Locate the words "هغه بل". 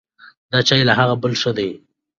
0.99-1.33